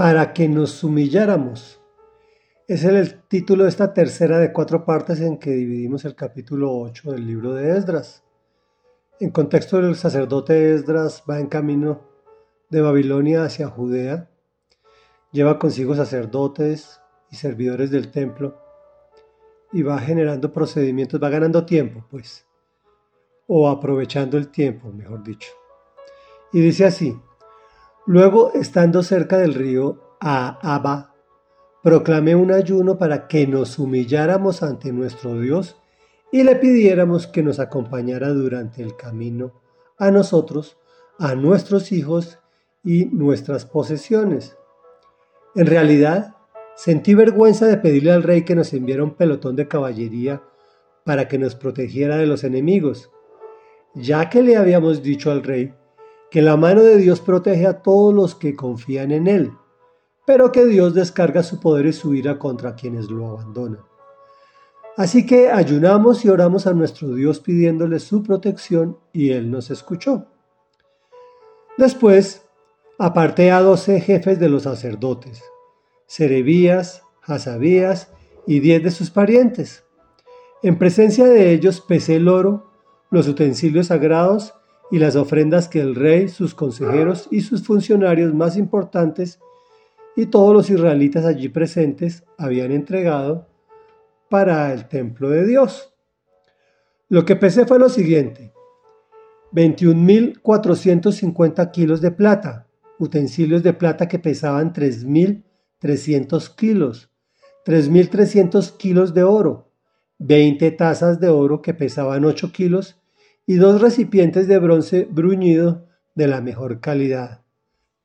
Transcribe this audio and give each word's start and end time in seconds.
para 0.00 0.32
que 0.32 0.48
nos 0.48 0.82
humilláramos. 0.82 1.78
Es 2.66 2.84
el 2.84 3.20
título 3.24 3.64
de 3.64 3.68
esta 3.68 3.92
tercera 3.92 4.38
de 4.38 4.50
cuatro 4.50 4.86
partes 4.86 5.20
en 5.20 5.36
que 5.36 5.50
dividimos 5.50 6.06
el 6.06 6.14
capítulo 6.14 6.74
8 6.74 7.12
del 7.12 7.26
libro 7.26 7.52
de 7.52 7.76
Esdras. 7.76 8.24
En 9.20 9.28
contexto 9.28 9.76
del 9.76 9.96
sacerdote 9.96 10.72
Esdras 10.72 11.22
va 11.28 11.38
en 11.38 11.48
camino 11.48 12.00
de 12.70 12.80
Babilonia 12.80 13.44
hacia 13.44 13.68
Judea, 13.68 14.30
lleva 15.32 15.58
consigo 15.58 15.94
sacerdotes 15.94 17.02
y 17.30 17.36
servidores 17.36 17.90
del 17.90 18.10
templo 18.10 18.56
y 19.70 19.82
va 19.82 19.98
generando 19.98 20.50
procedimientos, 20.50 21.22
va 21.22 21.28
ganando 21.28 21.66
tiempo, 21.66 22.06
pues, 22.10 22.46
o 23.46 23.68
aprovechando 23.68 24.38
el 24.38 24.48
tiempo, 24.48 24.90
mejor 24.90 25.22
dicho. 25.22 25.50
Y 26.54 26.62
dice 26.62 26.86
así, 26.86 27.14
luego 28.10 28.50
estando 28.54 29.04
cerca 29.04 29.38
del 29.38 29.54
río 29.54 30.16
Ahaba, 30.18 31.14
proclamé 31.80 32.34
un 32.34 32.50
ayuno 32.50 32.98
para 32.98 33.28
que 33.28 33.46
nos 33.46 33.78
humilláramos 33.78 34.64
ante 34.64 34.90
nuestro 34.90 35.38
Dios 35.38 35.76
y 36.32 36.42
le 36.42 36.56
pidiéramos 36.56 37.28
que 37.28 37.44
nos 37.44 37.60
acompañara 37.60 38.30
durante 38.30 38.82
el 38.82 38.96
camino 38.96 39.62
a 39.96 40.10
nosotros, 40.10 40.76
a 41.20 41.36
nuestros 41.36 41.92
hijos 41.92 42.40
y 42.82 43.04
nuestras 43.04 43.64
posesiones. 43.64 44.56
En 45.54 45.66
realidad, 45.66 46.34
sentí 46.74 47.14
vergüenza 47.14 47.66
de 47.66 47.76
pedirle 47.76 48.10
al 48.10 48.24
rey 48.24 48.42
que 48.42 48.56
nos 48.56 48.72
enviara 48.72 49.04
un 49.04 49.14
pelotón 49.14 49.54
de 49.54 49.68
caballería 49.68 50.42
para 51.04 51.28
que 51.28 51.38
nos 51.38 51.54
protegiera 51.54 52.16
de 52.16 52.26
los 52.26 52.42
enemigos, 52.42 53.12
ya 53.94 54.28
que 54.28 54.42
le 54.42 54.56
habíamos 54.56 55.00
dicho 55.00 55.30
al 55.30 55.44
rey 55.44 55.76
que 56.30 56.42
la 56.42 56.56
mano 56.56 56.82
de 56.82 56.96
Dios 56.96 57.20
protege 57.20 57.66
a 57.66 57.82
todos 57.82 58.14
los 58.14 58.34
que 58.34 58.54
confían 58.54 59.10
en 59.10 59.26
él, 59.26 59.52
pero 60.26 60.52
que 60.52 60.64
Dios 60.64 60.94
descarga 60.94 61.42
su 61.42 61.60
poder 61.60 61.86
y 61.86 61.92
su 61.92 62.14
ira 62.14 62.38
contra 62.38 62.76
quienes 62.76 63.10
lo 63.10 63.28
abandonan. 63.28 63.80
Así 64.96 65.26
que 65.26 65.50
ayunamos 65.50 66.24
y 66.24 66.28
oramos 66.28 66.66
a 66.66 66.74
nuestro 66.74 67.14
Dios 67.14 67.40
pidiéndole 67.40 67.98
su 68.00 68.22
protección 68.22 68.98
y 69.12 69.30
Él 69.30 69.50
nos 69.50 69.70
escuchó. 69.70 70.26
Después 71.78 72.42
aparté 72.98 73.50
a 73.50 73.60
doce 73.60 74.00
jefes 74.00 74.38
de 74.38 74.48
los 74.48 74.64
sacerdotes, 74.64 75.42
Serebías, 76.06 77.02
Hasabías 77.22 78.12
y 78.46 78.60
diez 78.60 78.82
de 78.82 78.90
sus 78.90 79.10
parientes. 79.10 79.84
En 80.62 80.78
presencia 80.78 81.26
de 81.26 81.52
ellos 81.52 81.80
pesé 81.80 82.16
el 82.16 82.28
oro, 82.28 82.70
los 83.10 83.28
utensilios 83.28 83.86
sagrados 83.86 84.54
y 84.90 84.98
las 84.98 85.16
ofrendas 85.16 85.68
que 85.68 85.80
el 85.80 85.94
rey, 85.94 86.28
sus 86.28 86.54
consejeros 86.54 87.28
y 87.30 87.40
sus 87.42 87.62
funcionarios 87.64 88.34
más 88.34 88.56
importantes 88.56 89.38
y 90.16 90.26
todos 90.26 90.52
los 90.52 90.68
israelitas 90.68 91.24
allí 91.24 91.48
presentes 91.48 92.24
habían 92.36 92.72
entregado 92.72 93.46
para 94.28 94.72
el 94.72 94.88
templo 94.88 95.30
de 95.30 95.46
Dios. 95.46 95.94
Lo 97.08 97.24
que 97.24 97.36
pesé 97.36 97.64
fue 97.66 97.78
lo 97.78 97.88
siguiente, 97.88 98.52
21.450 99.52 101.70
kilos 101.70 102.00
de 102.00 102.10
plata, 102.10 102.66
utensilios 102.98 103.62
de 103.62 103.72
plata 103.72 104.08
que 104.08 104.18
pesaban 104.18 104.72
3.300 104.72 106.52
kilos, 106.54 107.12
3.300 107.64 108.76
kilos 108.76 109.14
de 109.14 109.22
oro, 109.22 109.70
20 110.18 110.68
tazas 110.72 111.20
de 111.20 111.28
oro 111.28 111.62
que 111.62 111.74
pesaban 111.74 112.24
8 112.24 112.50
kilos 112.52 113.00
y 113.50 113.56
dos 113.56 113.80
recipientes 113.80 114.46
de 114.46 114.60
bronce 114.60 115.08
bruñido 115.10 115.88
de 116.14 116.28
la 116.28 116.40
mejor 116.40 116.78
calidad, 116.78 117.40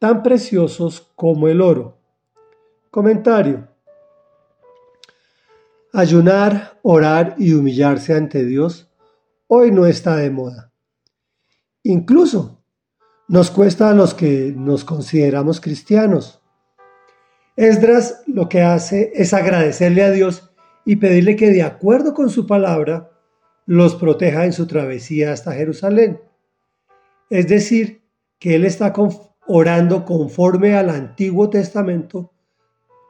tan 0.00 0.24
preciosos 0.24 1.12
como 1.14 1.46
el 1.46 1.60
oro. 1.60 1.96
Comentario. 2.90 3.68
Ayunar, 5.92 6.80
orar 6.82 7.36
y 7.38 7.52
humillarse 7.52 8.14
ante 8.14 8.44
Dios 8.44 8.90
hoy 9.46 9.70
no 9.70 9.86
está 9.86 10.16
de 10.16 10.28
moda. 10.28 10.72
Incluso 11.84 12.60
nos 13.28 13.52
cuesta 13.52 13.90
a 13.90 13.94
los 13.94 14.14
que 14.14 14.52
nos 14.56 14.84
consideramos 14.84 15.60
cristianos. 15.60 16.42
Esdras 17.54 18.24
lo 18.26 18.48
que 18.48 18.62
hace 18.62 19.12
es 19.14 19.32
agradecerle 19.32 20.02
a 20.02 20.10
Dios 20.10 20.50
y 20.84 20.96
pedirle 20.96 21.36
que 21.36 21.50
de 21.50 21.62
acuerdo 21.62 22.12
con 22.12 22.28
su 22.28 22.44
palabra 22.44 23.12
los 23.68 23.96
proteja 23.96 24.46
en 24.46 24.54
su 24.54 24.66
travesía 24.66 25.30
hasta 25.30 25.52
Jerusalén. 25.52 26.22
Es 27.28 27.48
decir, 27.48 28.00
que 28.38 28.54
él 28.54 28.64
está 28.64 28.94
orando 29.46 30.06
conforme 30.06 30.74
al 30.74 30.88
Antiguo 30.88 31.50
Testamento 31.50 32.32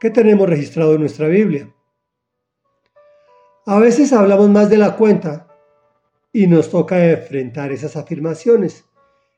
que 0.01 0.09
tenemos 0.09 0.49
registrado 0.49 0.95
en 0.95 0.99
nuestra 0.99 1.29
Biblia. 1.29 1.73
A 3.67 3.79
veces 3.79 4.11
hablamos 4.11 4.49
más 4.49 4.69
de 4.69 4.77
la 4.77 4.97
cuenta 4.97 5.47
y 6.33 6.45
nos 6.47 6.69
toca 6.69 7.09
enfrentar 7.09 7.71
esas 7.71 7.95
afirmaciones. 7.95 8.83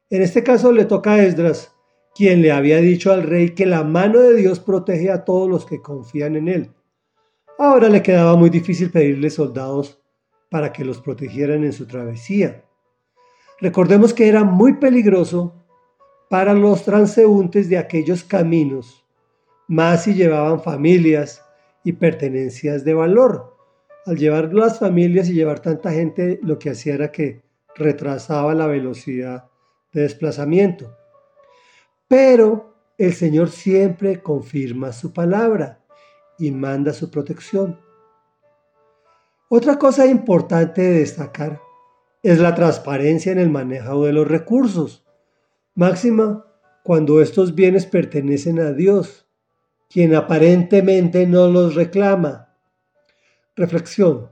En 0.10 0.24
este 0.24 0.42
caso 0.42 0.72
le 0.72 0.86
toca 0.86 1.14
a 1.14 1.24
Esdras, 1.24 1.72
quien 2.16 2.42
le 2.42 2.52
había 2.52 2.78
dicho 2.78 3.14
al 3.14 3.22
rey 3.22 3.52
que 3.52 3.68
la 3.68 3.84
mano 3.84 4.22
de 4.22 4.38
Dios 4.38 4.60
protege 4.60 5.12
a 5.12 5.24
todos 5.24 5.48
los 5.48 5.68
que 5.68 5.84
confían 5.84 6.36
en 6.36 6.48
él. 6.48 6.72
Ahora 7.60 7.90
le 7.90 8.02
quedaba 8.02 8.36
muy 8.36 8.50
difícil 8.50 8.90
pedirle 8.90 9.30
soldados 9.30 10.01
para 10.52 10.74
que 10.74 10.84
los 10.84 11.00
protegieran 11.00 11.64
en 11.64 11.72
su 11.72 11.88
travesía. 11.88 12.66
Recordemos 13.62 14.14
que 14.14 14.28
era 14.28 14.44
muy 14.44 14.74
peligroso 14.74 15.56
para 16.30 16.54
los 16.54 16.84
transeúntes 16.84 17.70
de 17.70 17.78
aquellos 17.78 18.24
caminos, 18.26 19.06
más 19.70 20.04
si 20.04 20.14
llevaban 20.14 20.62
familias 20.62 21.42
y 21.86 21.94
pertenencias 21.94 22.84
de 22.84 22.94
valor 22.94 23.56
al 24.06 24.18
llevar 24.18 24.54
las 24.54 24.80
familias 24.80 25.30
y 25.30 25.34
llevar 25.34 25.62
tanta 25.62 25.92
gente, 25.92 26.40
lo 26.44 26.58
que 26.60 26.72
hacía 26.72 26.96
era 26.96 27.12
que 27.12 27.44
retrasaba 27.76 28.54
la 28.54 28.68
velocidad 28.68 29.50
de 29.94 30.02
desplazamiento. 30.02 30.98
Pero 32.08 32.76
el 32.98 33.14
Señor 33.14 33.50
siempre 33.50 34.22
confirma 34.22 34.92
su 34.92 35.14
palabra 35.14 35.80
y 36.38 36.52
manda 36.52 36.94
su 36.94 37.10
protección. 37.10 37.80
Otra 39.54 39.78
cosa 39.78 40.06
importante 40.06 40.82
de 40.82 41.00
destacar 41.00 41.62
es 42.24 42.40
la 42.40 42.56
transparencia 42.56 43.34
en 43.34 43.38
el 43.38 43.50
manejo 43.50 44.06
de 44.06 44.14
los 44.14 44.26
recursos, 44.26 45.06
máxima 45.76 46.46
cuando 46.86 47.22
estos 47.22 47.54
bienes 47.54 47.86
pertenecen 47.86 48.62
a 48.62 48.72
Dios, 48.72 49.28
quien 49.90 50.16
aparentemente 50.16 51.28
no 51.28 51.50
los 51.50 51.76
reclama 51.76 52.56
Reflexión. 53.58 54.30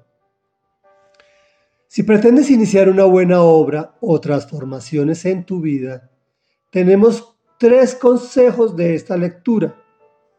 Si 1.88 2.03
pretendes 2.03 2.50
iniciar 2.50 2.88
una 2.88 3.03
buena 3.03 3.41
obra 3.41 3.97
o 4.00 4.22
transformaciones 4.22 5.25
en 5.25 5.44
tu 5.44 5.59
vida, 5.59 6.09
tenemos 6.69 7.36
tres 7.57 7.94
consejos 7.94 8.74
de 8.78 8.96
esta 8.96 9.18
lectura. 9.18 9.75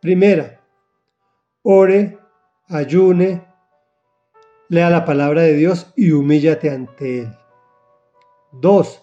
Primera, 0.00 0.58
ore, 1.60 2.18
ayune, 2.68 3.49
lea 4.70 4.88
la 4.88 5.04
palabra 5.04 5.42
de 5.42 5.54
Dios 5.54 5.92
y 5.96 6.12
humíllate 6.12 6.70
ante 6.70 7.22
Él. 7.22 7.36
Dos, 8.52 9.02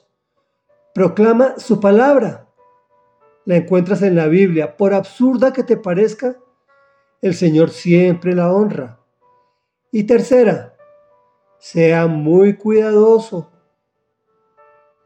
proclama 0.94 1.60
su 1.60 1.82
palabra. 1.82 2.48
La 3.44 3.58
encuentras 3.58 4.02
en 4.02 4.16
la 4.16 4.28
Biblia. 4.28 4.78
Por 4.78 4.94
absurda 4.94 5.52
que 5.52 5.64
te 5.64 5.76
parezca, 5.76 6.38
el 7.22 7.34
Señor 7.34 7.70
siempre 7.70 8.34
la 8.34 8.52
honra. 8.52 9.02
Y 9.92 10.06
tercera, 10.06 10.78
sea 11.60 12.08
muy 12.08 12.56
cuidadoso 12.56 13.52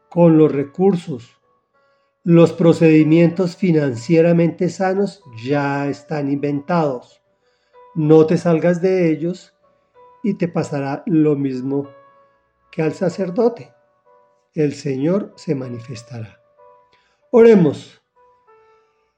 con 0.08 0.38
los 0.38 0.52
recursos. 0.52 1.40
Los 2.22 2.52
procedimientos 2.52 3.56
financieramente 3.56 4.68
sanos 4.68 5.24
ya 5.44 5.88
están 5.88 6.30
inventados. 6.30 7.20
No 7.96 8.26
te 8.26 8.38
salgas 8.38 8.80
de 8.80 9.10
ellos 9.10 9.51
y 10.22 10.34
te 10.34 10.48
pasará 10.48 11.02
lo 11.06 11.36
mismo 11.36 11.88
que 12.70 12.82
al 12.82 12.94
sacerdote. 12.94 13.72
El 14.54 14.74
Señor 14.74 15.32
se 15.36 15.54
manifestará. 15.54 16.40
Oremos. 17.30 18.02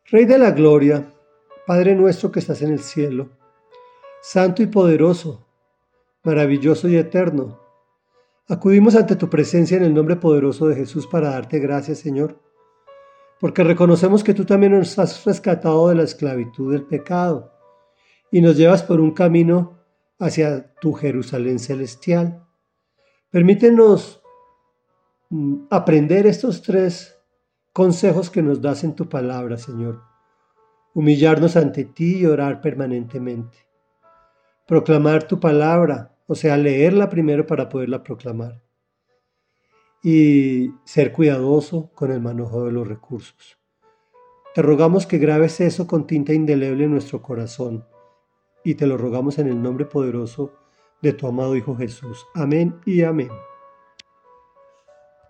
Rey 0.06 0.24
de 0.26 0.38
la 0.38 0.50
Gloria, 0.50 1.12
Padre 1.66 1.94
nuestro 1.94 2.30
que 2.30 2.40
estás 2.40 2.62
en 2.62 2.72
el 2.72 2.80
cielo, 2.80 3.30
Santo 4.20 4.62
y 4.62 4.66
poderoso, 4.66 5.46
maravilloso 6.22 6.88
y 6.88 6.96
eterno. 6.96 7.60
Acudimos 8.48 8.94
ante 8.96 9.16
tu 9.16 9.28
presencia 9.28 9.76
en 9.76 9.84
el 9.84 9.94
nombre 9.94 10.16
poderoso 10.16 10.66
de 10.66 10.76
Jesús 10.76 11.06
para 11.06 11.30
darte 11.30 11.58
gracias, 11.58 11.98
Señor, 11.98 12.38
porque 13.40 13.64
reconocemos 13.64 14.22
que 14.22 14.34
tú 14.34 14.44
también 14.44 14.78
nos 14.78 14.98
has 14.98 15.24
rescatado 15.24 15.88
de 15.88 15.94
la 15.94 16.02
esclavitud 16.02 16.72
del 16.72 16.84
pecado 16.84 17.52
y 18.30 18.40
nos 18.40 18.56
llevas 18.56 18.82
por 18.82 19.00
un 19.00 19.12
camino 19.12 19.73
hacia 20.18 20.74
tu 20.80 20.92
Jerusalén 20.92 21.58
celestial. 21.58 22.46
Permítenos 23.30 24.22
mm, 25.30 25.66
aprender 25.70 26.26
estos 26.26 26.62
tres 26.62 27.18
consejos 27.72 28.30
que 28.30 28.42
nos 28.42 28.60
das 28.62 28.84
en 28.84 28.94
tu 28.94 29.08
palabra, 29.08 29.56
Señor. 29.56 30.02
humillarnos 30.96 31.56
ante 31.56 31.84
ti 31.84 32.18
y 32.18 32.26
orar 32.26 32.60
permanentemente. 32.60 33.58
Proclamar 34.64 35.26
tu 35.26 35.40
palabra, 35.40 36.16
o 36.28 36.36
sea, 36.36 36.56
leerla 36.56 37.10
primero 37.10 37.48
para 37.48 37.68
poderla 37.68 38.04
proclamar. 38.04 38.62
Y 40.04 40.70
ser 40.84 41.10
cuidadoso 41.10 41.90
con 41.96 42.12
el 42.12 42.20
manejo 42.20 42.64
de 42.64 42.70
los 42.70 42.86
recursos. 42.86 43.58
Te 44.54 44.62
rogamos 44.62 45.04
que 45.04 45.18
grabes 45.18 45.60
eso 45.60 45.88
con 45.88 46.06
tinta 46.06 46.32
indeleble 46.32 46.84
en 46.84 46.92
nuestro 46.92 47.20
corazón 47.22 47.84
y 48.64 48.74
te 48.74 48.86
lo 48.86 48.96
rogamos 48.96 49.38
en 49.38 49.46
el 49.46 49.62
nombre 49.62 49.84
poderoso 49.84 50.52
de 51.02 51.12
tu 51.12 51.26
amado 51.26 51.54
Hijo 51.54 51.76
Jesús. 51.76 52.26
Amén 52.34 52.74
y 52.86 53.02
amén. 53.02 53.28